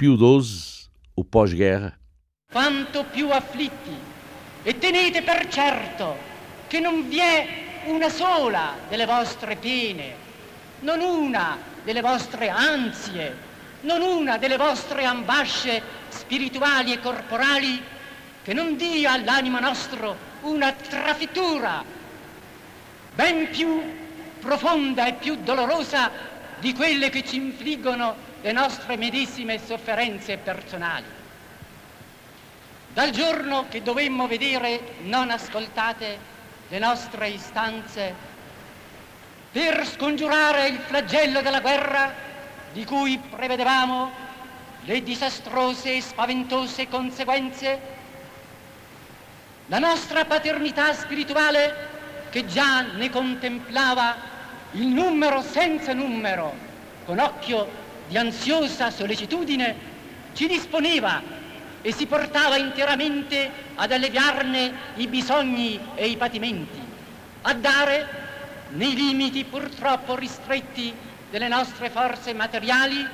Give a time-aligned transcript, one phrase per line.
[0.00, 1.94] Pio XII, o pós-guerra.
[2.50, 3.94] Quanto più afflitti,
[4.62, 6.16] e tenete per certo
[6.68, 7.46] che non vi è
[7.84, 10.14] una sola delle vostre pene,
[10.80, 13.36] non una delle vostre ansie,
[13.82, 17.82] non una delle vostre ambasce spirituali e corporali
[18.42, 21.84] che non dia all'animo nostro una trafittura
[23.14, 23.82] ben più
[24.40, 26.29] profonda e più dolorosa
[26.60, 31.06] di quelle che ci infliggono le nostre medesime sofferenze personali.
[32.88, 36.18] Dal giorno che dovemmo vedere non ascoltate
[36.68, 38.14] le nostre istanze
[39.50, 42.14] per scongiurare il flagello della guerra
[42.72, 44.12] di cui prevedevamo
[44.82, 47.80] le disastrose e spaventose conseguenze,
[49.66, 51.88] la nostra paternità spirituale
[52.30, 54.38] che già ne contemplava
[54.72, 56.54] il numero senza numero
[57.04, 57.68] con occhio
[58.08, 59.88] di ansiosa sollecitudine
[60.32, 61.22] ci disponeva
[61.82, 66.80] e si portava interamente ad alleviarne i bisogni e i patimenti,
[67.42, 68.18] a dare,
[68.70, 70.92] nei limiti purtroppo ristretti
[71.30, 73.06] delle nostre forze materiali,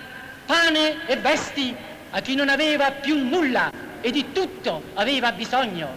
[0.44, 1.74] pane e vesti
[2.10, 3.70] a chi non aveva più nulla
[4.00, 5.88] e di tutto aveva bisogno,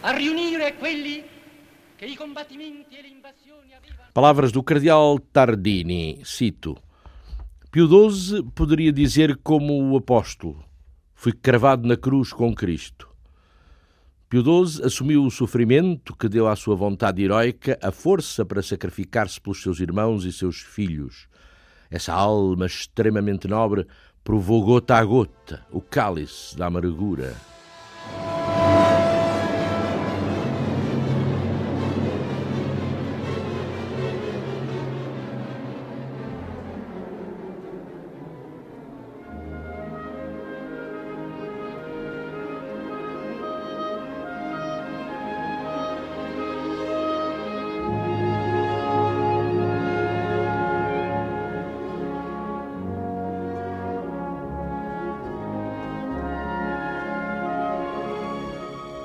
[0.00, 1.22] a riunire quelli
[1.96, 4.03] che i combattimenti e le invasioni avevano...
[4.14, 6.76] Palavras do cardeal Tardini, cito.
[7.68, 10.64] Pio XII poderia dizer como o apóstolo:
[11.16, 13.08] Fui cravado na cruz com Cristo.
[14.28, 19.40] Pio XII assumiu o sofrimento que deu à sua vontade heroica a força para sacrificar-se
[19.40, 21.26] pelos seus irmãos e seus filhos.
[21.90, 23.84] Essa alma extremamente nobre
[24.22, 27.34] provou gota a gota o cálice da amargura.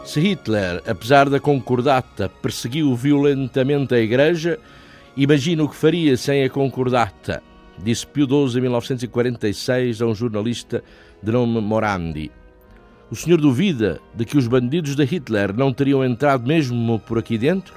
[0.09, 4.57] Se Hitler, apesar da concordata, perseguiu violentamente a Igreja,
[5.15, 7.43] imagina o que faria sem a concordata,
[7.77, 10.83] disse Pio XII em 1946 a um jornalista
[11.21, 12.31] de nome Morandi.
[13.11, 17.37] O senhor duvida de que os bandidos de Hitler não teriam entrado mesmo por aqui
[17.37, 17.75] dentro?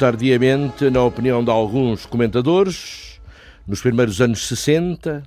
[0.00, 3.20] Tardiamente, na opinião de alguns comentadores,
[3.66, 5.22] nos primeiros anos 60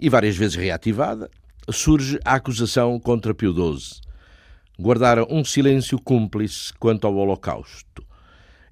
[0.00, 1.30] e várias vezes reativada,
[1.70, 4.00] surge a acusação contra Pio XII.
[4.80, 8.02] Guardara um silêncio cúmplice quanto ao Holocausto.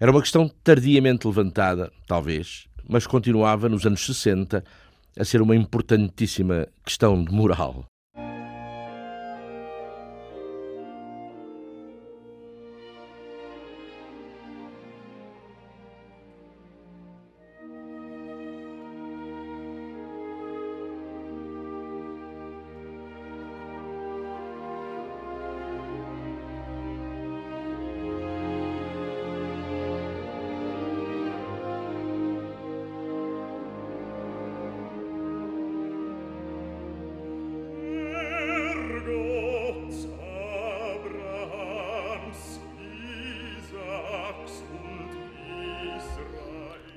[0.00, 4.64] Era uma questão tardiamente levantada, talvez, mas continuava nos anos 60
[5.18, 7.84] a ser uma importantíssima questão de moral.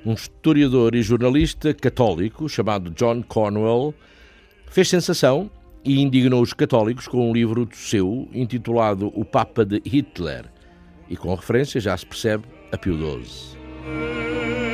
[0.08, 3.94] Um historiador e jornalista católico chamado John Cornwell
[4.70, 5.50] Fez sensação
[5.84, 10.46] e indignou os católicos com um livro seu intitulado O Papa de Hitler,
[11.10, 14.67] e com referência, já se percebe, a Pio XII.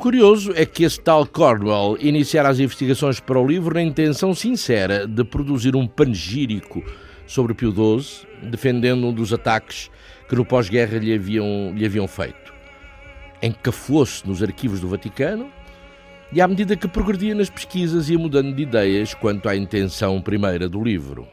[0.00, 5.06] Curioso é que esse tal Cornwell iniciara as investigações para o livro na intenção sincera
[5.06, 6.82] de produzir um panegírico
[7.26, 9.90] sobre Pio XII, defendendo um dos ataques
[10.26, 12.52] que no pós-guerra lhe haviam, lhe haviam feito.
[13.42, 15.52] Encafou-se nos arquivos do Vaticano
[16.32, 20.66] e, à medida que progredia nas pesquisas, ia mudando de ideias quanto à intenção primeira
[20.66, 21.28] do livro.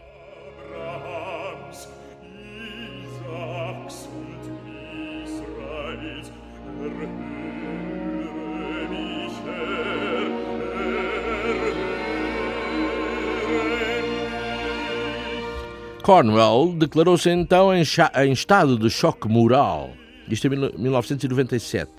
[16.08, 17.84] Cornwell declarou-se então em,
[18.24, 19.92] em, estado de choque moral.
[20.30, 20.52] Isto em
[20.82, 21.92] 1997,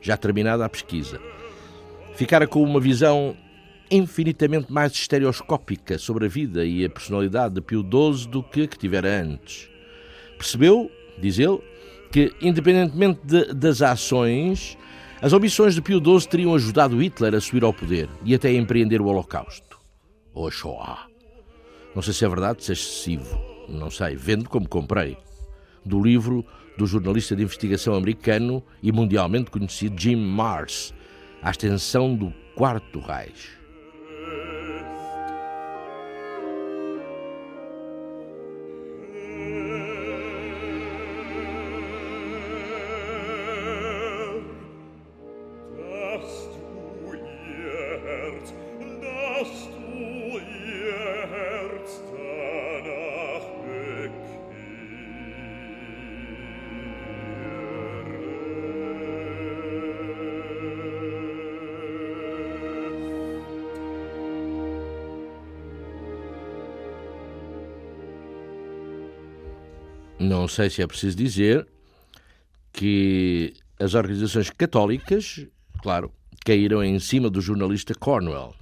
[0.00, 1.20] já terminada a pesquisa.
[2.16, 3.36] Ficara com uma visão
[3.88, 8.66] infinitamente mais estereoscópica sobre a vida e a personalidade de Pio XII do que a
[8.66, 9.70] que tivera antes.
[10.36, 11.60] Percebeu, diz ele,
[12.10, 14.76] que, independentemente de, das ações,
[15.20, 18.54] as omissões de Pio XII teriam ajudado Hitler a subir ao poder e até a
[18.54, 19.78] empreender o Holocausto.
[20.34, 21.06] Ou a Shoah.
[21.94, 25.16] Não sei se é verdade, se é excessivo não sei, vendo como comprei,
[25.84, 26.44] do livro
[26.76, 30.94] do jornalista de investigação americano e mundialmente conhecido Jim Mars,
[31.42, 33.61] A Extensão do Quarto Reich.
[70.42, 71.68] Não sei se é preciso dizer
[72.72, 75.46] que as organizações católicas,
[75.80, 76.12] claro,
[76.44, 78.52] caíram em cima do jornalista Cornwell.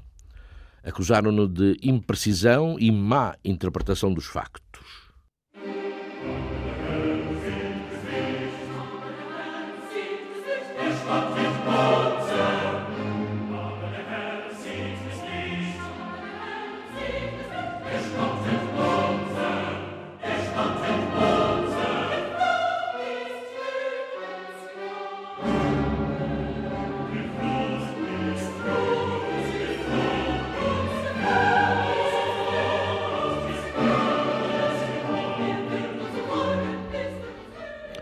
[0.85, 4.70] Acusaram-no de imprecisão e má interpretação dos factos.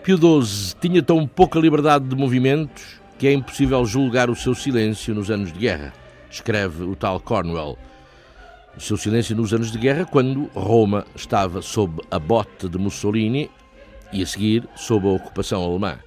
[0.09, 5.15] Pio XII tinha tão pouca liberdade de movimentos que é impossível julgar o seu silêncio
[5.15, 5.93] nos anos de guerra,
[6.31, 7.77] escreve o tal Cornwell.
[8.75, 13.51] O seu silêncio nos anos de guerra, quando Roma estava sob a bote de Mussolini
[14.11, 15.99] e a seguir sob a ocupação alemã.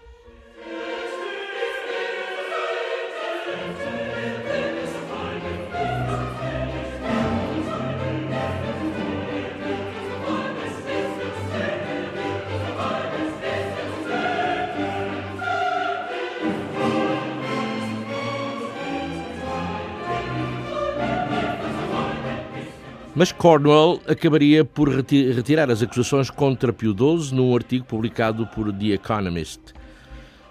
[23.21, 28.93] Mas Cornwell acabaria por retirar as acusações contra Pio XII num artigo publicado por The
[28.93, 29.59] Economist.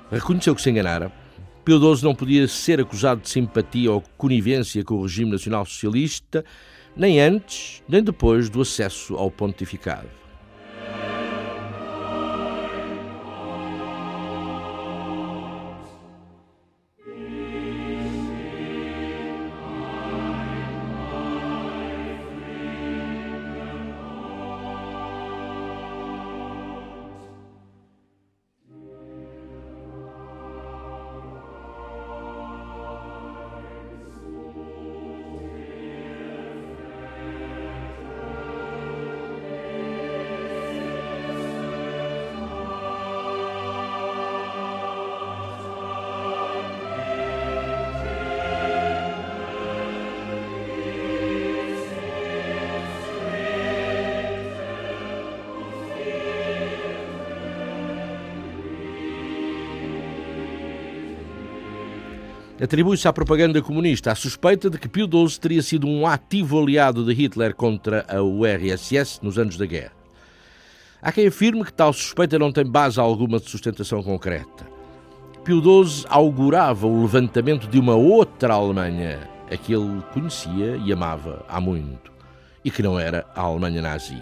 [0.08, 1.10] Reconheceu que se enganara.
[1.64, 6.44] Pio XII não podia ser acusado de simpatia ou conivência com o regime nacional socialista,
[6.96, 10.19] nem antes nem depois do acesso ao pontificado.
[62.60, 67.06] Atribui-se à propaganda comunista a suspeita de que Pio XII teria sido um ativo aliado
[67.06, 69.92] de Hitler contra a URSS nos anos da guerra.
[71.00, 74.68] Há quem afirme que tal suspeita não tem base alguma de sustentação concreta.
[75.42, 81.46] Pio XII augurava o levantamento de uma outra Alemanha, a que ele conhecia e amava
[81.48, 82.12] há muito,
[82.62, 84.20] e que não era a Alemanha nazi.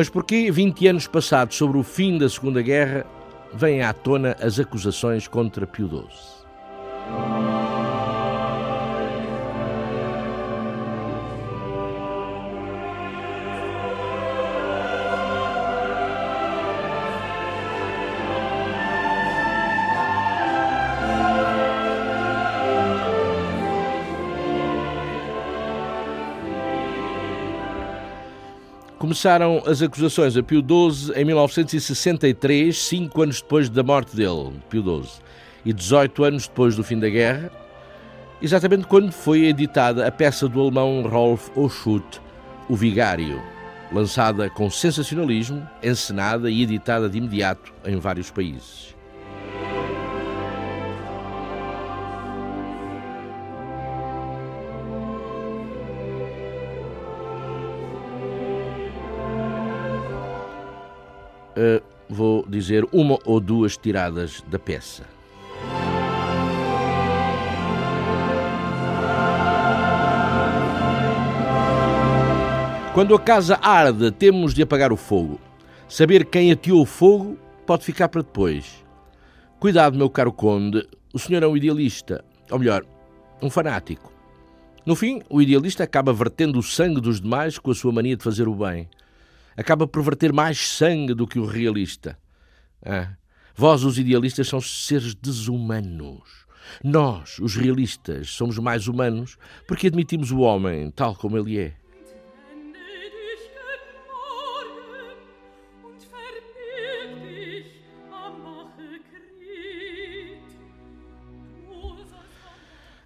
[0.00, 3.04] Mas porquê, 20 anos passados sobre o fim da Segunda Guerra,
[3.52, 7.49] vêm à tona as acusações contra Pio XII?
[29.10, 34.84] Começaram as acusações a Pio XII em 1963, cinco anos depois da morte dele, Pio
[34.84, 35.20] XII,
[35.64, 37.50] e 18 anos depois do fim da guerra,
[38.40, 42.20] exatamente quando foi editada a peça do alemão Rolf Oschut,
[42.68, 43.42] O Vigário,
[43.92, 48.94] lançada com sensacionalismo, encenada e editada de imediato em vários países.
[61.56, 65.04] Uh, vou dizer uma ou duas tiradas da peça.
[72.92, 75.40] Quando a casa arde, temos de apagar o fogo.
[75.88, 78.84] Saber quem ateou o fogo pode ficar para depois.
[79.60, 82.84] Cuidado, meu caro conde, o senhor é um idealista, ou melhor,
[83.40, 84.12] um fanático.
[84.84, 88.24] No fim, o idealista acaba vertendo o sangue dos demais com a sua mania de
[88.24, 88.88] fazer o bem
[89.56, 92.18] acaba por verter mais sangue do que o realista.
[92.84, 93.14] Ah,
[93.54, 96.46] vós, os idealistas, são seres desumanos.
[96.84, 101.79] Nós, os realistas, somos mais humanos porque admitimos o homem tal como ele é.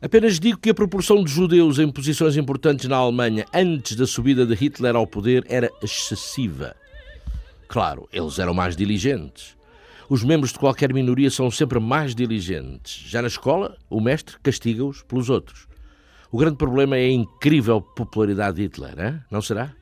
[0.04, 4.44] Apenas digo que a proporção de judeus em posições importantes na Alemanha antes da subida
[4.44, 6.76] de Hitler ao poder era excessiva.
[7.66, 9.56] Claro, eles eram mais diligentes.
[10.06, 13.02] Os membros de qualquer minoria são sempre mais diligentes.
[13.08, 15.66] Já na escola, o mestre castiga-os pelos outros.
[16.30, 19.20] O grande problema é a incrível popularidade de Hitler, hein?
[19.30, 19.72] não será?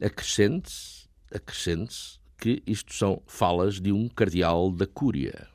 [0.00, 5.48] Acrescente-se acrescente que isto são falas de um cardeal da Cúria.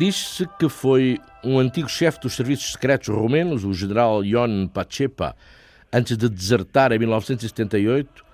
[0.00, 5.36] Diz-se que foi um antigo chefe dos serviços secretos romenos, o general Ion Pacepa,
[5.92, 8.24] antes de desertar em 1978,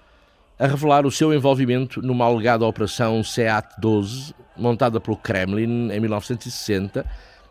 [0.60, 7.04] a revelar o seu envolvimento numa alegada operação SEAT-12, montada pelo Kremlin em 1960,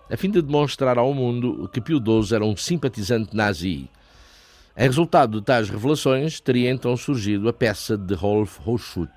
[0.10, 3.90] a fim de demonstrar ao mundo que Pio XII era um simpatizante nazi.
[4.78, 9.12] Em resultado de tais revelações, teria então surgido a peça de Rolf Hochschut,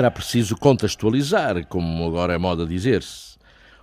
[0.00, 3.36] será preciso contextualizar, como agora é moda dizer-se.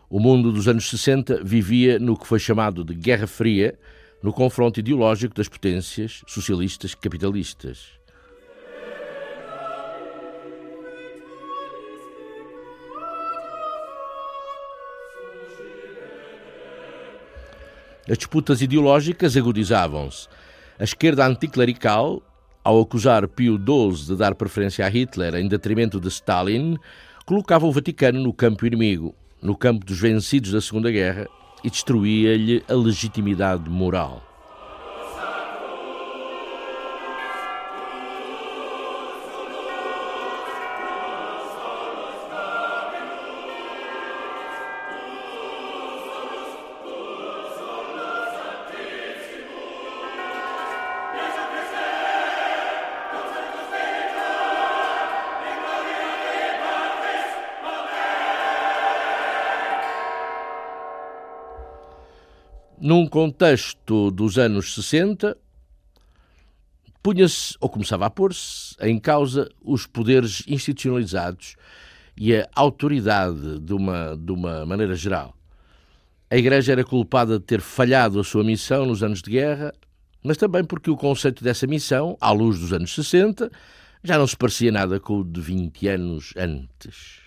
[0.09, 3.77] O mundo dos anos 60 vivia no que foi chamado de Guerra Fria,
[4.23, 7.99] no confronto ideológico das potências socialistas capitalistas.
[18.09, 20.27] As disputas ideológicas agudizavam-se.
[20.79, 22.23] A esquerda anticlerical,
[22.67, 26.75] ao acusar Pio XII de dar preferência a Hitler em detrimento de Stalin,
[27.25, 31.29] colocava o Vaticano no campo inimigo, no campo dos vencidos da Segunda Guerra,
[31.63, 34.21] e destruía-lhe a legitimidade moral.
[62.87, 65.37] Num contexto dos anos 60,
[67.03, 71.57] punha-se, ou começava a pôr-se, em causa os poderes institucionalizados
[72.15, 75.35] e a autoridade de uma, de uma maneira geral.
[76.31, 79.73] A Igreja era culpada de ter falhado a sua missão nos anos de guerra,
[80.23, 83.51] mas também porque o conceito dessa missão, à luz dos anos 60,
[84.01, 87.19] já não se parecia nada com o de 20 anos antes.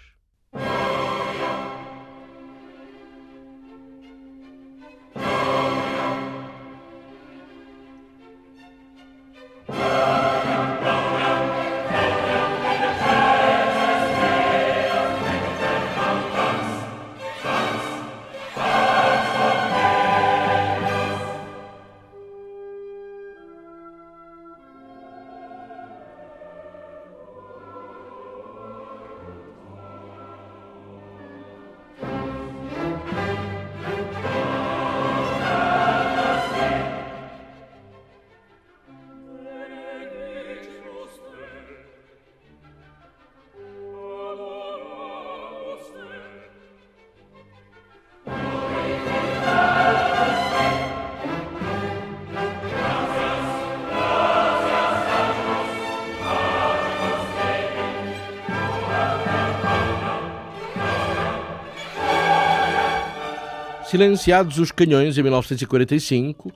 [63.91, 66.53] Silenciados os canhões em 1945,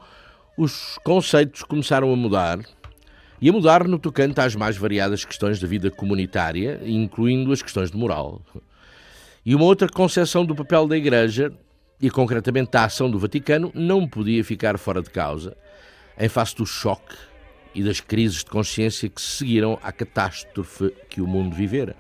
[0.57, 2.61] os conceitos começaram a mudar
[3.43, 7.91] e a mudar no tocante às mais variadas questões da vida comunitária, incluindo as questões
[7.91, 8.41] de moral.
[9.45, 11.53] E uma outra concepção do papel da Igreja,
[12.01, 15.57] e concretamente da ação do Vaticano, não podia ficar fora de causa,
[16.17, 17.17] em face do choque
[17.75, 21.97] e das crises de consciência que seguiram à catástrofe que o mundo vivera.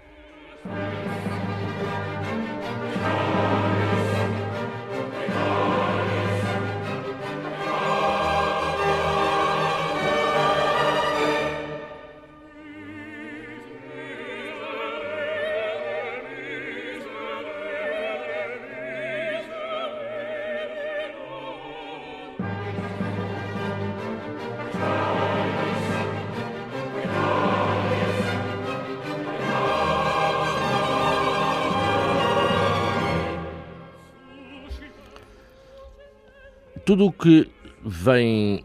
[36.94, 37.50] Tudo o que
[37.84, 38.64] vem.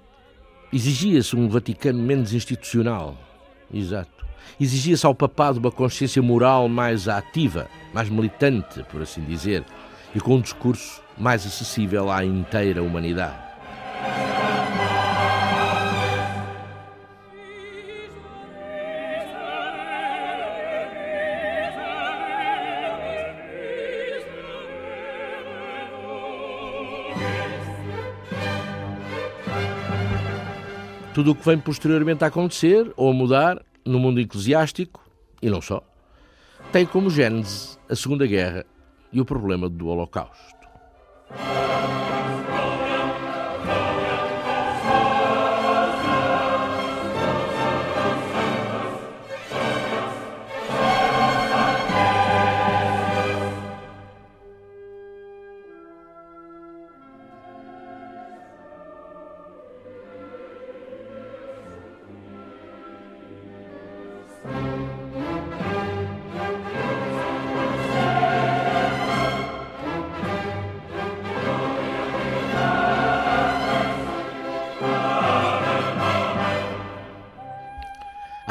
[0.71, 3.17] Exigia-se um Vaticano menos institucional.
[3.73, 4.23] Exato.
[4.61, 9.63] Exigia-se ao papado uma consciência moral mais ativa, mais militante, por assim dizer,
[10.13, 13.48] e com um discurso mais acessível à inteira humanidade.
[31.19, 35.03] Tudo o que vem posteriormente a acontecer ou a mudar no mundo eclesiástico,
[35.41, 35.83] e não só,
[36.71, 38.65] tem como gênese a Segunda Guerra
[39.11, 40.65] e o problema do Holocausto.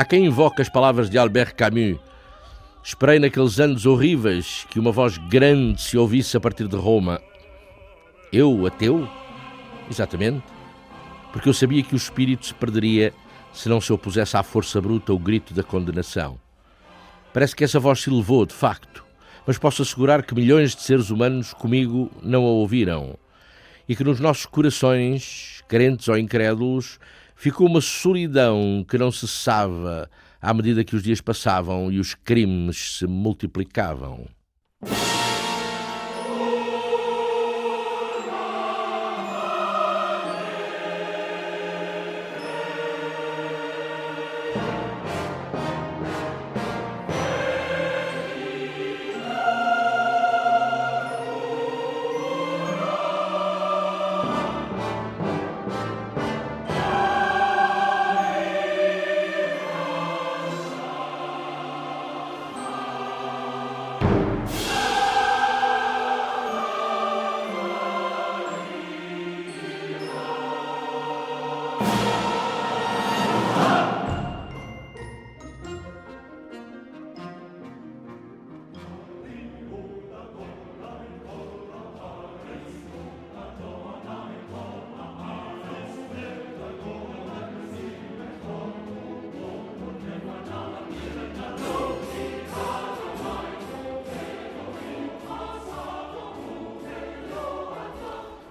[0.09, 1.99] Quem invoque as palavras de Albert Camus.
[2.83, 7.21] Esperei naqueles anos horríveis que uma voz grande se ouvisse a partir de Roma.
[8.33, 9.07] Eu, ateu?
[9.90, 10.42] Exatamente.
[11.31, 13.12] Porque eu sabia que o espírito se perderia
[13.53, 16.40] se não se opusesse à força bruta o grito da condenação.
[17.35, 19.05] Parece que essa voz se levou, de facto,
[19.47, 23.18] mas posso assegurar que milhões de seres humanos comigo não a ouviram.
[23.87, 26.99] e que nos nossos corações, crentes ou incrédulos,
[27.38, 30.11] ficou uma solidão que não cessava
[30.42, 34.27] à medida que os dias passavam e os crimes se multiplicavam.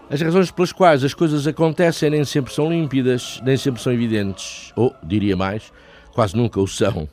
[0.10, 4.72] As razões pelas quais as coisas acontecem nem sempre são límpidas, nem sempre são evidentes,
[4.74, 5.72] ou, diria mais,
[6.13, 7.10] quase nunca o são.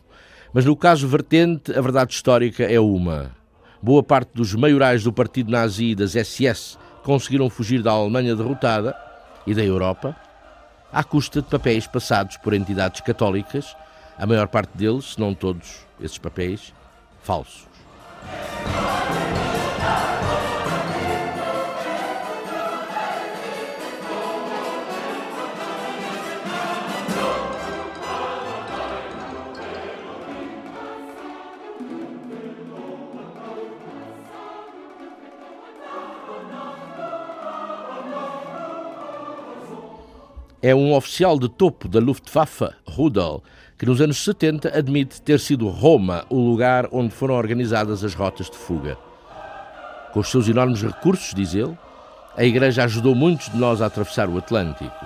[0.52, 3.32] Mas no caso vertente, a verdade histórica é uma.
[3.82, 8.96] Boa parte dos maiorais do partido nazi e das SS conseguiram fugir da Alemanha derrotada
[9.44, 10.16] e da Europa
[10.92, 13.76] à custa de papéis passados por entidades católicas,
[14.16, 16.72] a maior parte deles, se não todos esses papéis,
[17.20, 17.66] falsos.
[40.64, 43.42] É um oficial de topo da Luftwaffe, Rudel,
[43.76, 48.48] que nos anos 70 admite ter sido Roma o lugar onde foram organizadas as rotas
[48.48, 48.96] de fuga.
[50.14, 51.76] Com os seus enormes recursos, diz ele,
[52.34, 55.04] a Igreja ajudou muitos de nós a atravessar o Atlântico.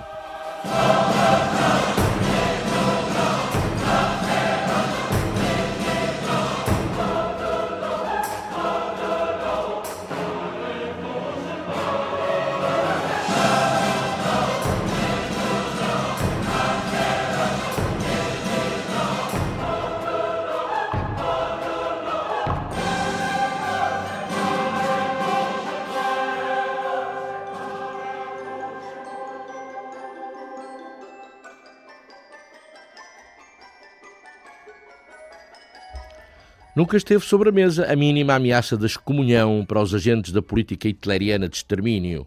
[36.89, 40.87] Nunca esteve sobre a mesa a mínima ameaça da excomunhão para os agentes da política
[40.87, 42.25] hitleriana de extermínio.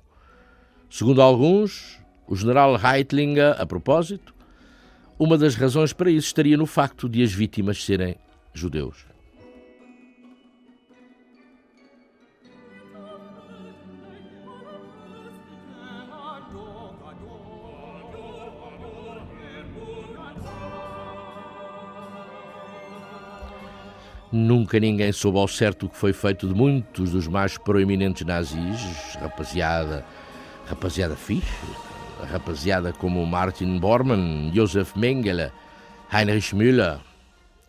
[0.89, 1.99] Segundo alguns,
[2.29, 4.33] o general Heitlinger, a propósito,
[5.19, 8.15] uma das razões para isso estaria no facto de as vítimas serem
[8.55, 9.05] judeus.
[24.33, 28.81] Nunca ninguém soube ao certo o que foi feito de muitos dos mais proeminentes nazis,
[29.21, 30.07] rapaziada,
[30.67, 31.47] rapaziada fixe,
[32.31, 35.53] rapaziada como Martin Bormann, Josef Mengele,
[36.11, 36.99] Heinrich Müller.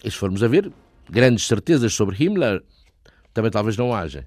[0.02, 0.72] E se formos a ver,
[1.10, 2.64] grandes certezas sobre Himmler
[3.34, 4.26] também talvez não haja.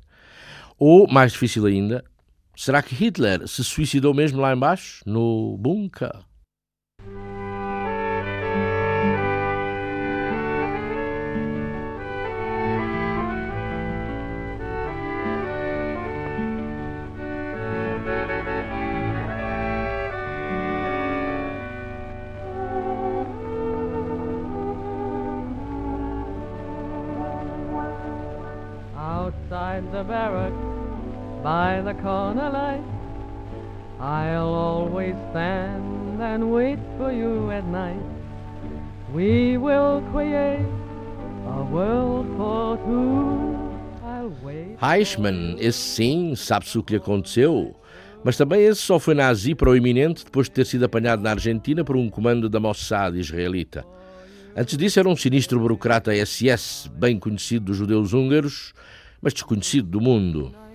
[0.79, 2.05] Ou, mais difícil ainda,
[2.55, 6.13] será que Hitler se suicidou mesmo lá embaixo, no bunker?
[31.87, 32.83] The corner light.
[34.01, 38.03] I'll always stand and wait for you at night.
[39.15, 40.67] We will create
[41.47, 43.57] a world for two.
[45.59, 47.75] Esse sim, sabe-se o que lhe aconteceu.
[48.25, 51.97] Mas também esse só foi nazi proeminente depois de ter sido apanhado na Argentina por
[51.97, 53.87] um comando da Mossad israelita.
[54.57, 58.75] Antes disso era um sinistro burocrata SS, bem conhecido dos judeus húngaros,
[59.23, 60.66] mas desconhecido do mundo.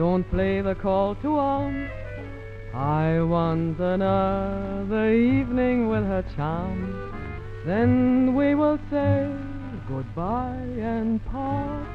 [0.00, 1.90] Don't play the call to arms.
[2.72, 6.94] I want another evening with her charms.
[7.66, 9.30] Then we will say
[9.90, 11.86] goodbye and part.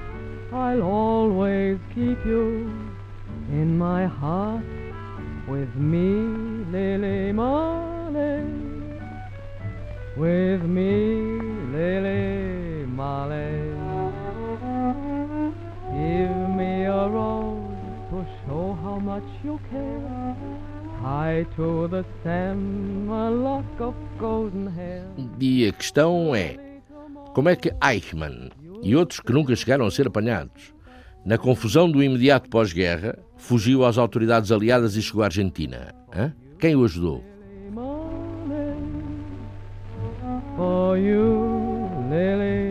[0.53, 2.69] I'll always keep you
[3.49, 4.63] in my heart
[5.47, 6.05] with me,
[6.71, 8.45] Lily Molly,
[10.15, 11.41] with me,
[11.73, 13.64] Lily Molly.
[19.05, 20.35] Much you care.
[21.55, 25.05] To the stem a lock of golden hair.
[25.39, 26.57] E a questão é:
[27.35, 28.49] como é que Eichmann
[28.81, 30.73] e outros que nunca chegaram a ser apanhados,
[31.23, 35.93] na confusão do imediato pós-guerra, fugiu às autoridades aliadas e chegou à Argentina?
[36.11, 36.33] Hã?
[36.57, 37.23] Quem o ajudou?
[40.57, 42.64] For you, Lily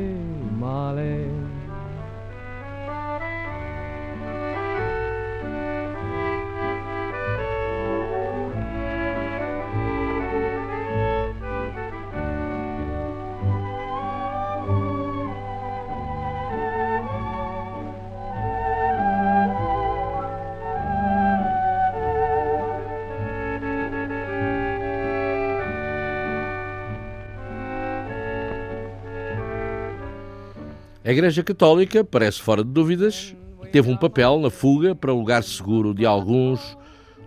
[31.06, 33.36] A Igreja Católica, parece fora de dúvidas,
[33.70, 36.78] teve um papel na fuga para o lugar seguro de alguns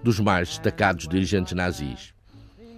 [0.03, 2.11] dos mais destacados dirigentes nazis.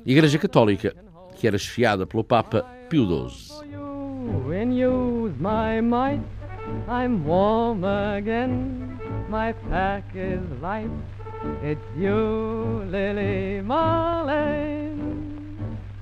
[0.06, 0.94] Igreja Católica,
[1.38, 3.64] que era esfiada pelo Papa Pio XII.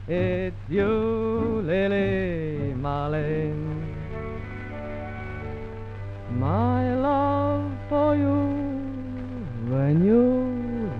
[0.10, 3.77] It's you, Lily Marlene.
[6.39, 8.38] My love for you,
[9.67, 10.06] when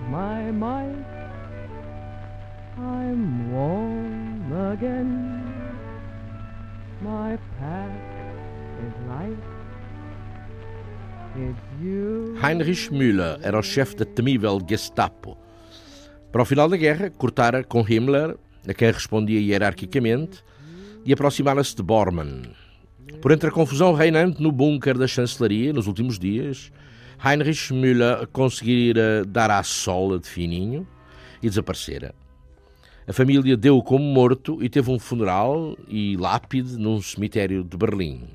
[0.10, 1.06] my might.
[2.80, 5.44] I'm warm again.
[7.02, 7.92] My pack
[8.82, 9.38] is light.
[11.36, 12.36] It's you.
[12.42, 15.38] Heinrich Müller era o chefe da temível Gestapo.
[16.32, 18.36] Para o final da guerra, cortara com Himmler,
[18.68, 20.44] a quem respondia hierarquicamente,
[21.06, 22.67] e aproximara-se de Bormann.
[23.22, 26.72] Por entre a confusão reinante no bunker da chancelaria nos últimos dias,
[27.24, 30.88] Heinrich Müller conseguira dar à sola de fininho
[31.42, 32.14] e desaparecera.
[33.08, 38.28] A família deu-o como morto e teve um funeral e lápide num cemitério de Berlim.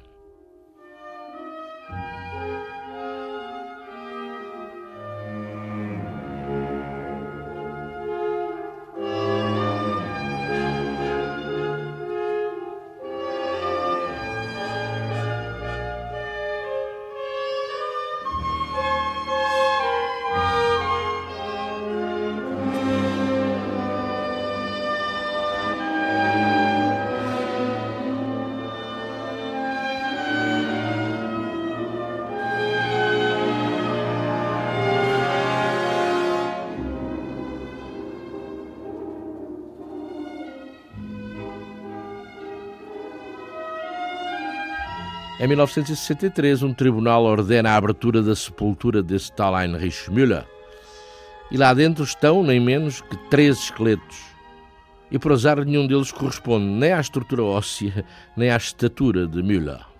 [45.52, 50.46] 1963, um tribunal ordena a abertura da sepultura desse tal Heinrich Müller.
[51.50, 54.18] E lá dentro estão nem menos que 13 esqueletos.
[55.10, 58.02] E por azar nenhum deles corresponde nem à estrutura óssea,
[58.34, 59.91] nem à estatura de Müller.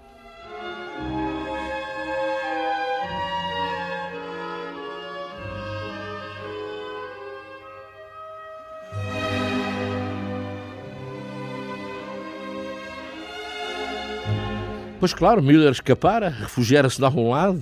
[15.03, 17.61] Pois claro, Müller escapara, refugiara-se de algum lado.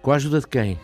[0.00, 0.80] Com a ajuda de quem?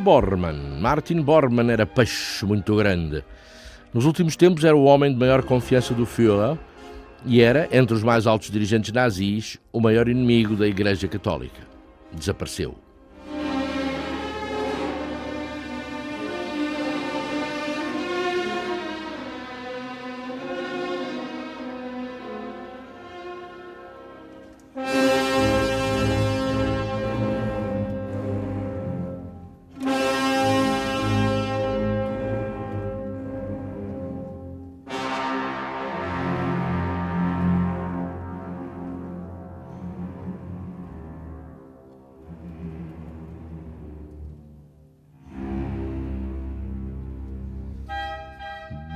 [0.00, 0.80] Bormann?
[0.80, 3.22] Martin Bormann era peixe muito grande.
[3.92, 6.58] Nos últimos tempos era o homem de maior confiança do Führer
[7.24, 11.60] e era, entre os mais altos dirigentes nazis, o maior inimigo da Igreja Católica.
[12.12, 12.74] Desapareceu.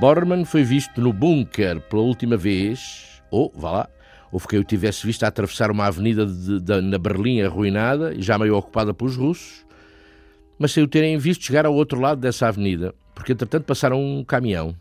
[0.05, 3.89] Bormann foi visto no bunker pela última vez, ou, vá lá,
[4.31, 8.21] houve quem o tivesse visto a atravessar uma avenida de, de, na Berlim arruinada e
[8.21, 9.65] já meio ocupada pelos russos,
[10.59, 14.23] mas sem o terem visto chegar ao outro lado dessa avenida, porque entretanto passaram um
[14.23, 14.75] caminhão.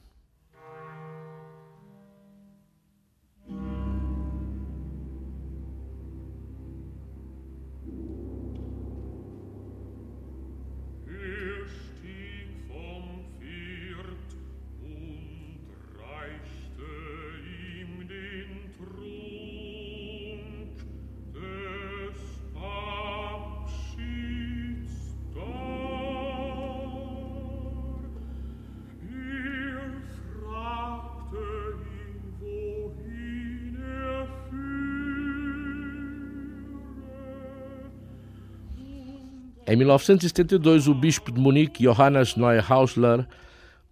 [39.74, 43.26] Em 1972, o bispo de Munique, Johannes Neuhausler,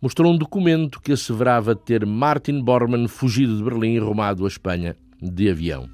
[0.00, 4.94] mostrou um documento que asseverava ter Martin Bormann fugido de Berlim e rumado à Espanha
[5.20, 5.88] de avião.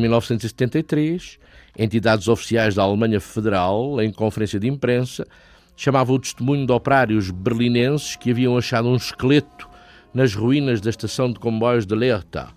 [0.00, 1.38] Em 1973,
[1.78, 5.26] entidades oficiais da Alemanha Federal, em conferência de imprensa,
[5.76, 9.68] chamavam o testemunho de operários berlinenses que haviam achado um esqueleto
[10.14, 12.48] nas ruínas da estação de comboios de Leertha.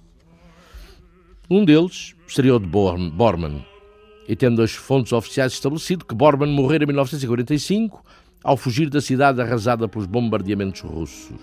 [1.50, 3.66] Um deles seria o de Bormann,
[4.26, 8.02] e tendo as fontes oficiais estabelecido que Bormann morrera em 1945
[8.42, 11.42] ao fugir da cidade arrasada pelos bombardeamentos russos.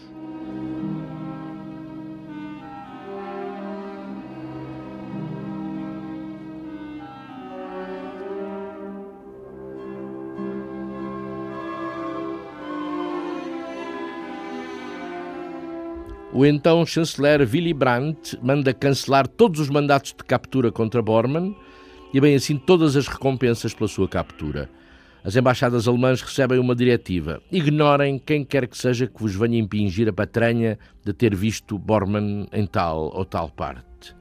[16.40, 21.54] O então chanceler Willy Brandt manda cancelar todos os mandatos de captura contra Bormann
[22.14, 24.70] e, bem assim, todas as recompensas pela sua captura.
[25.22, 27.42] As embaixadas alemãs recebem uma diretiva.
[27.52, 32.46] Ignorem quem quer que seja que vos venha impingir a patranha de ter visto Bormann
[32.54, 34.16] em tal ou tal parte.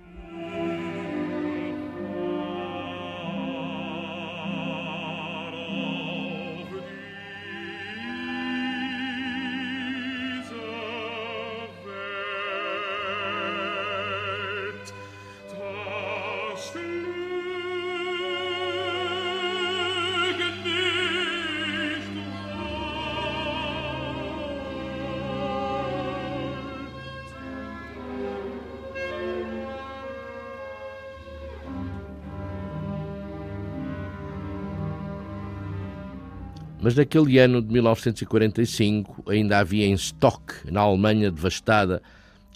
[36.89, 42.01] Mas naquele ano de 1945 ainda havia em estoque, na Alemanha devastada,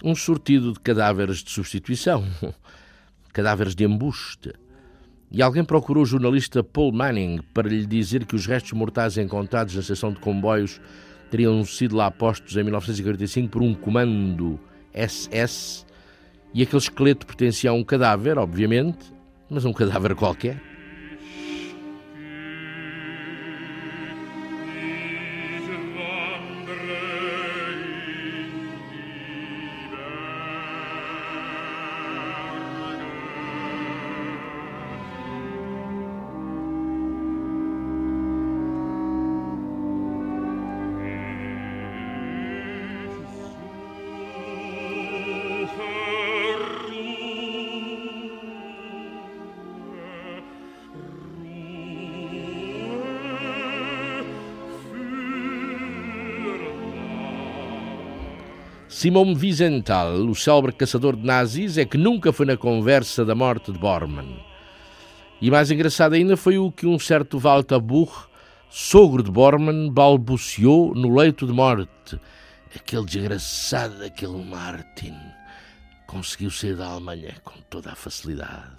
[0.02, 2.24] um sortido de cadáveres de substituição,
[3.32, 4.52] cadáveres de embuste.
[5.30, 9.76] E alguém procurou o jornalista Paul Manning para lhe dizer que os restos mortais encontrados
[9.76, 10.80] na estação de comboios
[11.30, 14.58] teriam sido lá postos em 1945 por um comando
[14.92, 15.86] SS
[16.52, 19.14] e aquele esqueleto pertencia a um cadáver, obviamente,
[19.48, 20.73] mas um cadáver qualquer.
[59.04, 63.70] Simon Wiesenthal, o célebre caçador de nazis, é que nunca foi na conversa da morte
[63.70, 64.34] de Bormann.
[65.42, 68.10] E mais engraçado ainda foi o que um certo Walter Buch,
[68.70, 72.18] sogro de Bormann, balbuciou no leito de morte.
[72.74, 75.14] Aquele desgraçado, aquele Martin,
[76.06, 78.72] conseguiu sair da Alemanha com toda a facilidade.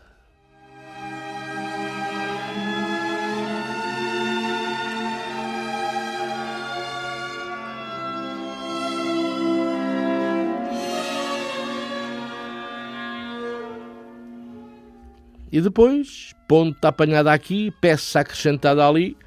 [15.51, 19.17] E depois, ponta apanhada aqui, peça acrescentada ali,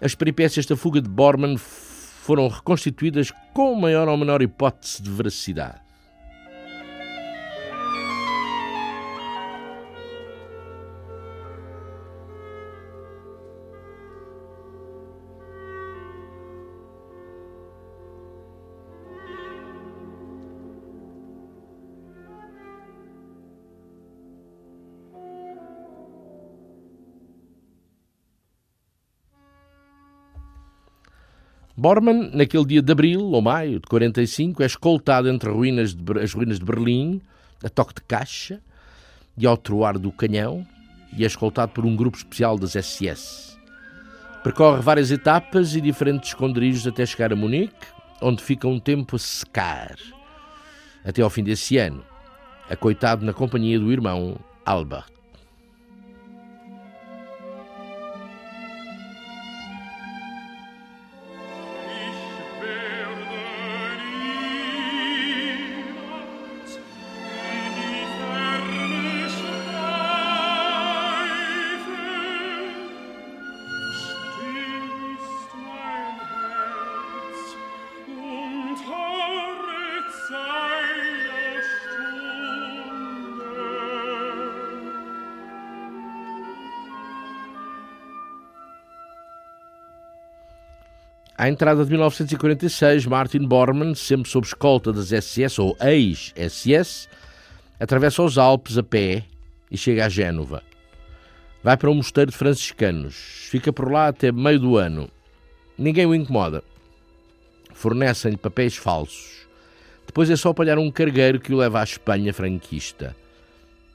[0.00, 5.80] as peripécias da fuga de Bormann foram reconstituídas com maior ou menor hipótese de veracidade.
[31.76, 36.32] Bormann, naquele dia de abril ou maio de 45, é escoltado entre ruínas de, as
[36.32, 37.20] ruínas de Berlim,
[37.64, 38.60] a toque de caixa
[39.36, 40.66] e ao troar do canhão,
[41.16, 43.56] e é escoltado por um grupo especial das SS.
[44.42, 47.86] Percorre várias etapas e diferentes esconderijos até chegar a Munique,
[48.20, 49.96] onde fica um tempo a secar,
[51.04, 52.04] até ao fim desse ano,
[52.68, 55.11] acoitado na companhia do irmão Albert.
[91.42, 97.08] À entrada de 1946, Martin Bormann, sempre sob escolta das SS ou ex-SS,
[97.80, 99.24] atravessa os Alpes a pé
[99.68, 100.62] e chega a Génova.
[101.60, 105.10] Vai para um mosteiro de franciscanos, fica por lá até meio do ano.
[105.76, 106.62] Ninguém o incomoda.
[107.74, 109.44] Fornecem-lhe papéis falsos.
[110.06, 113.16] Depois é só apanhar um cargueiro que o leva à Espanha franquista.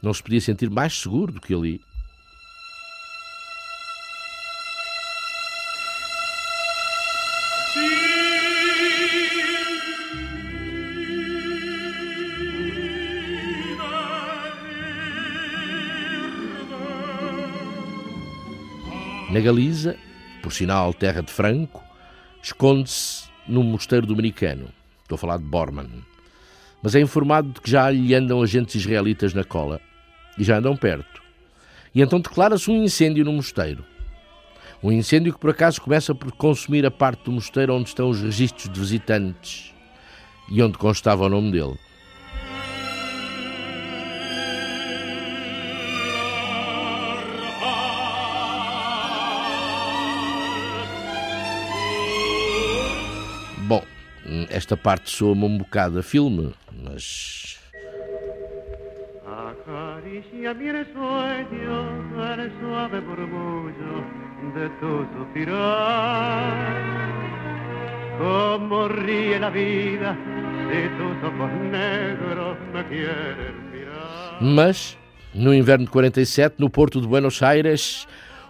[0.04, 1.80] Não se podia sentir mais seguro do que ali.
[19.38, 19.96] Na Galiza,
[20.42, 21.84] por sinal terra de Franco,
[22.42, 24.70] esconde-se num mosteiro dominicano.
[25.04, 26.04] Estou a falar de Bormann.
[26.82, 29.80] Mas é informado de que já lhe andam agentes israelitas na cola
[30.40, 31.22] e já andam perto.
[31.94, 33.86] E então declara-se um incêndio no mosteiro.
[34.82, 38.20] Um incêndio que por acaso começa por consumir a parte do mosteiro onde estão os
[38.20, 39.72] registros de visitantes
[40.50, 41.78] e onde constava o nome dele.
[54.50, 57.58] Esta parte soa-me um bocado a filme, mas.
[59.26, 64.04] Acaricia mi sueño el suave murmullo
[64.56, 66.54] de tu suspirar.
[68.18, 70.18] Como ríe la vida
[70.70, 74.42] si tus ojos negros me quieren mirar.
[74.42, 74.98] Mas,
[75.34, 78.08] no inverno de 47, no porto de Buenos Aires,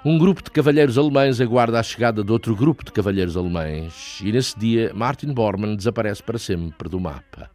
[0.08, 4.32] um grupo de cavalheiros alemães aguarda a chegada de outro grupo de cavalheiros alemães e
[4.32, 7.52] nesse dia Martin Bormann desaparece para sempre do mapa.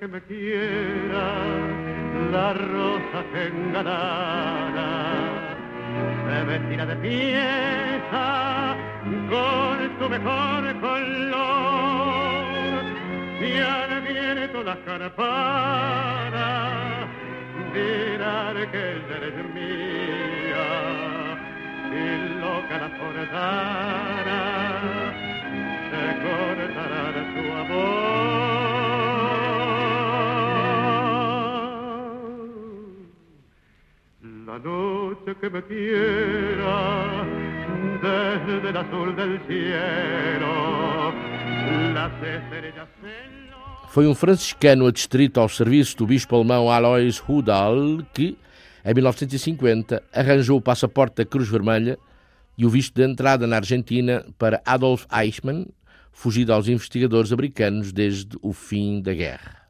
[0.00, 1.24] Que me quiera,
[2.30, 4.88] la rosa que engalara
[6.24, 6.96] se vestirá de
[9.30, 12.44] con tu mejor color.
[13.40, 16.38] Y al viento las campanas
[17.72, 18.84] dirán que
[19.16, 20.68] eres mía.
[21.90, 21.94] Y
[22.40, 24.42] loca la forzara
[25.90, 28.48] se cortará su amor.
[34.46, 36.78] La noche que me quiera
[38.02, 41.12] desde el azul del cielo
[41.94, 42.88] las estrellas
[43.88, 48.36] foi um franciscano adstrito ao serviço do bispo alemão Alois Rudal que,
[48.84, 51.98] em 1950, arranjou o passaporte da Cruz Vermelha
[52.56, 55.66] e o visto de entrada na Argentina para Adolf Eichmann,
[56.12, 59.68] fugido aos investigadores americanos desde o fim da guerra.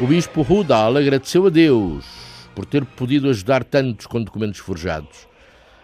[0.00, 2.06] O bispo Rudal agradeceu a Deus
[2.54, 5.28] por ter podido ajudar tantos com documentos forjados.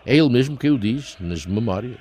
[0.07, 2.01] É ele mesmo quem o diz nas memórias.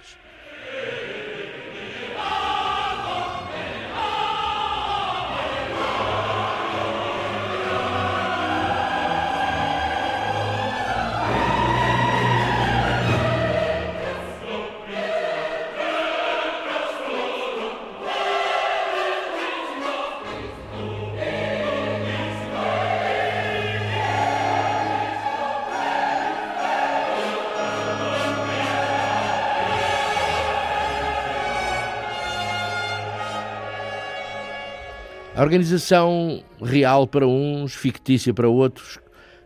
[35.46, 38.98] Organização real para uns, fictícia para outros,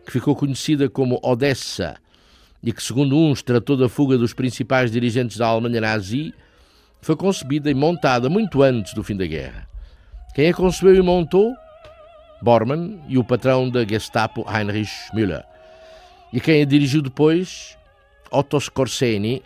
[0.04, 1.96] que ficou conhecida como Odessa
[2.62, 6.32] e que, segundo uns, tratou da fuga dos principais dirigentes da Alemanha nazi,
[7.02, 9.68] foi concebida e montada muito antes do fim da guerra.
[10.34, 11.52] Quem a concebeu e montou?
[12.40, 15.44] Bormann e o patrão da Gestapo Heinrich Müller.
[16.32, 17.76] E quem a dirigiu depois?
[18.30, 19.42] Otto Skorseny,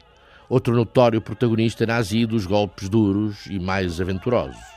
[0.49, 4.74] outro notório protagonista nazi dos golpes duros e mais aventurosos.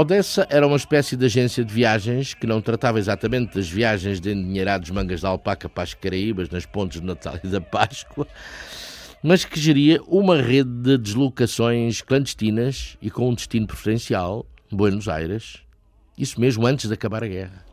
[0.00, 4.30] Odessa era uma espécie de agência de viagens que não tratava exatamente das viagens de
[4.30, 8.24] endinheirados mangas de alpaca para as Caraíbas nas pontes de Natal e da Páscoa,
[9.20, 15.64] mas que geria uma rede de deslocações clandestinas e com um destino preferencial, Buenos Aires.
[16.16, 17.67] Isso mesmo antes de acabar a guerra.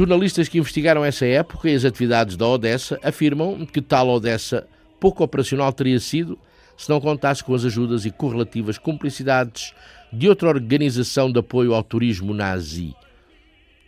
[0.00, 4.66] Jornalistas que investigaram essa época e as atividades da Odessa afirmam que tal Odessa
[4.98, 6.38] pouco operacional teria sido
[6.74, 9.74] se não contasse com as ajudas e correlativas cumplicidades
[10.10, 12.94] de outra organização de apoio ao turismo nazi,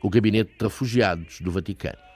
[0.02, 2.11] o Gabinete de Refugiados do Vaticano.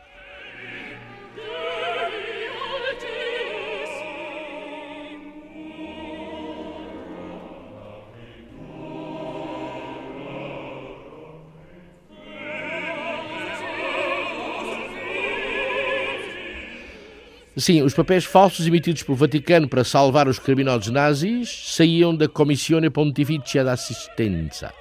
[17.59, 22.91] Sim, os papéis falsos emitidos pelo Vaticano para salvar os criminosos nazis saíam da Commissione
[22.91, 24.75] Pontificia d'Assistenza,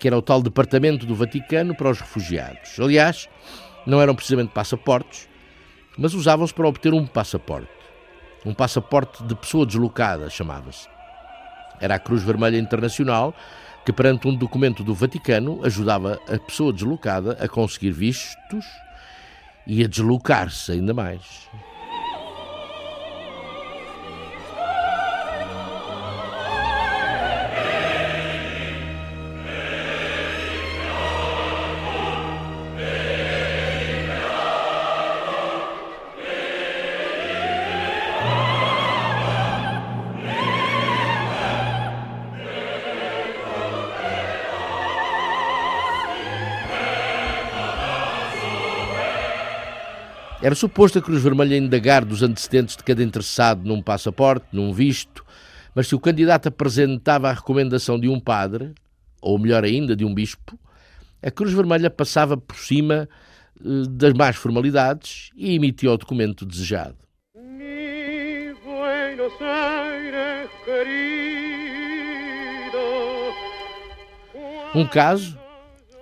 [0.00, 2.80] que era o tal departamento do Vaticano para os refugiados.
[2.80, 3.28] Aliás,
[3.86, 5.28] não eram precisamente passaportes,
[5.96, 7.70] mas usavam-se para obter um passaporte.
[8.44, 10.88] Um passaporte de pessoa deslocada, chamava-se.
[11.80, 13.32] Era a Cruz Vermelha Internacional
[13.84, 18.64] que, perante um documento do Vaticano, ajudava a pessoa deslocada a conseguir vistos
[19.64, 21.48] e a deslocar-se ainda mais.
[50.50, 55.24] Era suposto a Cruz Vermelha indagar dos antecedentes de cada interessado num passaporte, num visto,
[55.76, 58.74] mas se o candidato apresentava a recomendação de um padre,
[59.22, 60.58] ou melhor ainda, de um bispo,
[61.22, 63.08] A Cruz Vermelha passava por cima
[63.60, 66.96] eh, das más formalidades e emitia o documento desejado.
[74.74, 75.38] Um caso,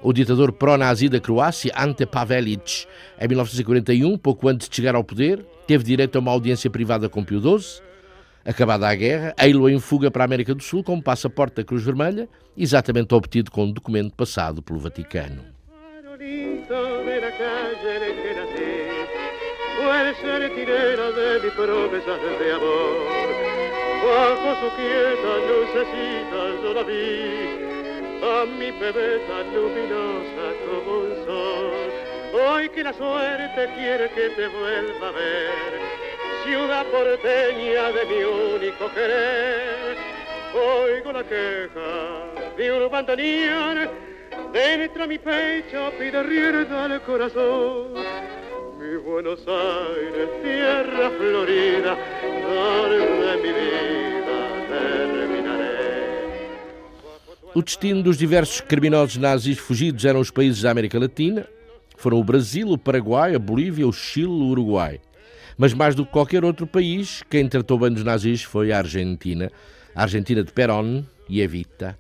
[0.03, 2.87] o ditador pró-nazi da Croácia, Ante Pavelic,
[3.21, 7.25] em 1941, pouco antes de chegar ao poder, teve direito a uma audiência privada com
[7.25, 7.83] Pio XII.
[8.45, 11.83] Acabada a guerra, ei-lo em fuga para a América do Sul com passaporte da Cruz
[11.83, 15.43] Vermelha, exatamente obtido com um documento passado pelo Vaticano.
[28.23, 31.71] A mi bebé tan luminosa como un sol.
[32.35, 35.81] Hoy que la suerte quiere que te vuelva a ver,
[36.45, 39.97] ciudad porteña de mi único querer.
[40.55, 44.09] Oigo la queja de un bandoneón
[44.53, 47.93] Dentro mi pecho pide rienda al corazón.
[48.79, 55.28] Mi Buenos Aires, tierra florida, donde mi vida.
[57.55, 61.47] O destino dos diversos criminosos nazis fugidos eram os países da América Latina.
[61.97, 65.01] Foram o Brasil, o Paraguai, a Bolívia, o Chile, o Uruguai.
[65.57, 69.51] Mas mais do que qualquer outro país, quem tratou bem dos nazis foi a Argentina.
[69.95, 71.99] A Argentina de Perón e Evita.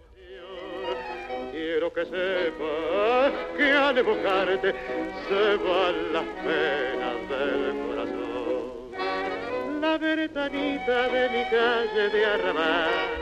[9.81, 13.18] La ventanita de mi calle de.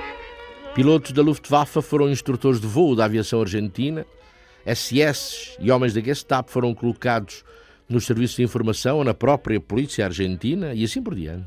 [0.76, 4.04] Pilotos da Luftwaffe foram instrutores de voo da aviação argentina.
[4.66, 7.46] SS e homens da Gestapo foram colocados
[7.88, 11.46] nos serviços de informação ou na própria polícia argentina e assim por diante.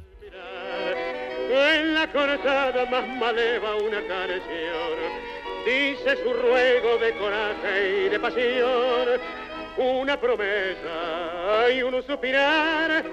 [9.78, 13.06] Una promesa y suspirar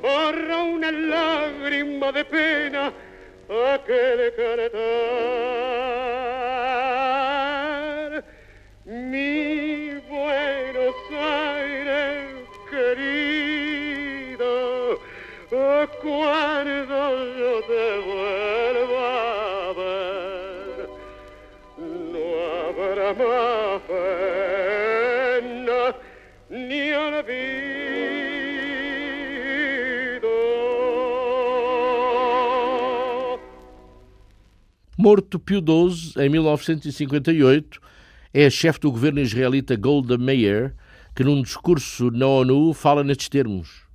[0.00, 2.92] borra una lágrima de pena
[3.50, 4.80] aquel cantar.
[8.84, 14.46] Mi Buenos Aires querido,
[16.00, 19.08] cuando yo te vuelva
[19.68, 20.88] a ver,
[22.12, 22.24] no
[22.68, 23.80] habrá más
[25.42, 25.80] pena
[26.48, 27.59] ni olvido.
[35.02, 37.80] Morto Pio XII em 1958,
[38.34, 40.74] é a chefe do governo israelita Golda Meir
[41.16, 43.86] que, num discurso na ONU, fala nestes termos.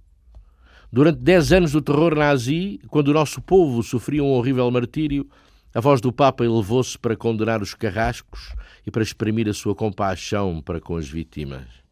[0.91, 5.29] Durante dez anos do terror nazi, quando o nosso povo sofria um horrível martírio,
[5.75, 10.59] a voz do Papa elevou-se para condenar os carrascos e para exprimir a sua compaixão
[10.59, 11.84] para com as vítimas.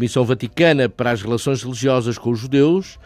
[0.00, 2.98] Comissão Vaticana para as Relações Religiosas com os Judeus,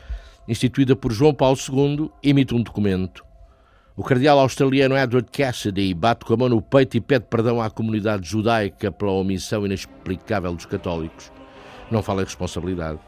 [0.46, 3.24] instituída por João Paulo II, emite um documento.
[3.96, 7.68] O cardeal australiano Edward Cassidy bate com a mão no peito e pede perdão à
[7.68, 11.32] comunidade judaica pela omissão inexplicável dos católicos.
[11.90, 13.00] Não fala em responsabilidade.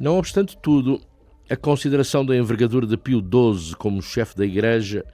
[0.00, 1.00] Não obstante tudo,
[1.50, 5.04] a consideração da envergadura de Pio XII como chefe da Igreja,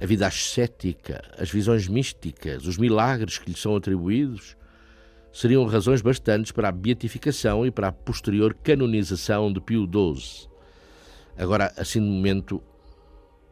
[0.00, 4.56] a vida ascética, as visões místicas, os milagres que lhe são atribuídos,
[5.32, 10.48] seriam razões bastantes para a beatificação e para a posterior canonização de Pio XII.
[11.36, 12.62] Agora, assim de momento,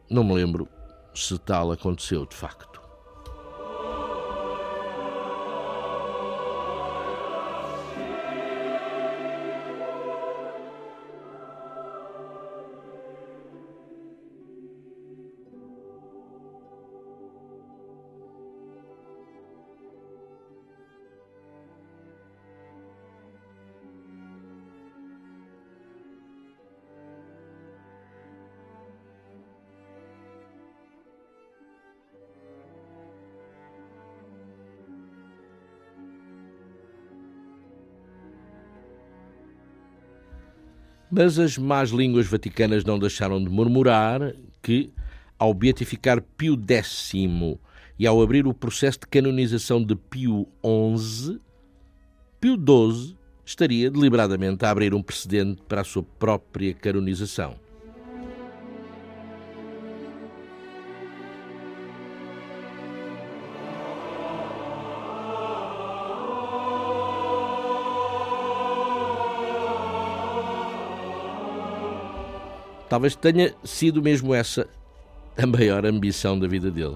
[0.09, 0.69] não me lembro
[1.13, 2.72] se tal aconteceu de facto.
[41.15, 44.33] Mas as más línguas vaticanas não deixaram de murmurar
[44.63, 44.91] que,
[45.37, 47.11] ao beatificar Pio X
[47.99, 50.47] e ao abrir o processo de canonização de Pio
[50.97, 51.39] XI,
[52.41, 57.62] Pio XII estaria deliberadamente a abrir um precedente para a sua própria canonização.
[72.93, 74.67] Talvez tenha sido mesmo essa
[75.35, 76.95] a maior ambição da vida dele.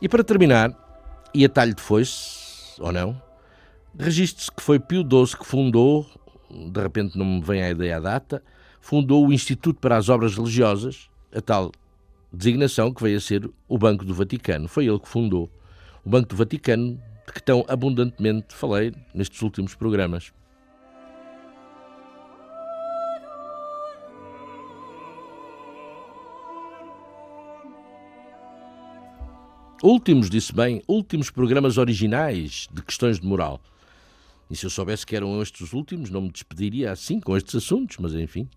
[0.00, 0.72] E para terminar,
[1.34, 3.20] e a talho de foice, ou não,
[3.98, 6.06] registre-se que foi Pio XII que fundou,
[6.48, 8.40] de repente não me vem a ideia a data,
[8.80, 11.72] fundou o Instituto para as Obras Religiosas, a tal
[12.32, 14.68] designação que veio a ser o Banco do Vaticano.
[14.68, 15.50] Foi ele que fundou
[16.04, 16.94] o Banco do Vaticano,
[17.26, 20.32] de que tão abundantemente falei nestes últimos programas.
[29.82, 33.60] Últimos, disse bem, últimos programas originais de questões de moral.
[34.50, 37.54] E se eu soubesse que eram estes os últimos, não me despediria assim com estes
[37.54, 38.48] assuntos, mas enfim.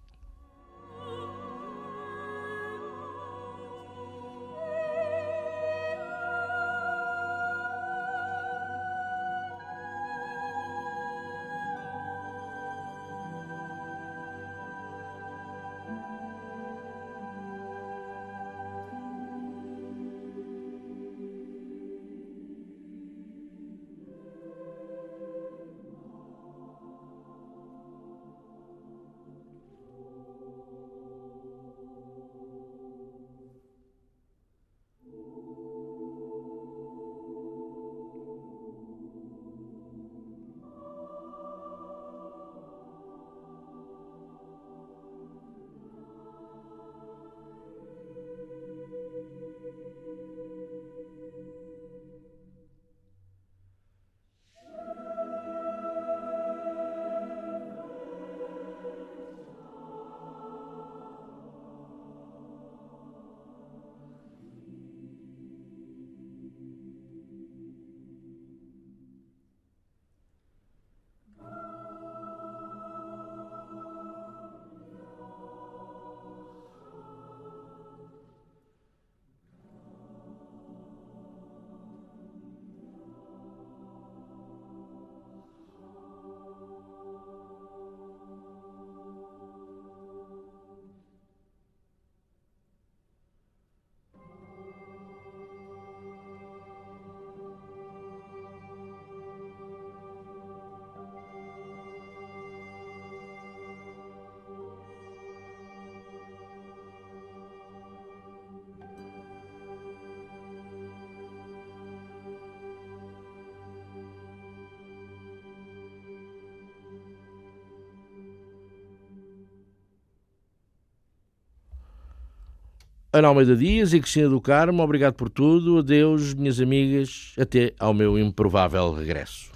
[123.13, 125.79] Ana Almeida Dias e Cristina do Carmo, obrigado por tudo.
[125.79, 127.33] Adeus, minhas amigas.
[127.37, 129.51] Até ao meu improvável regresso.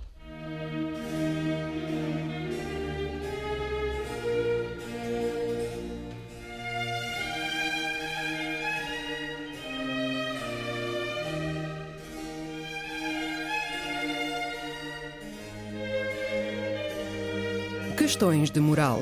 [17.98, 19.02] Questões de moral.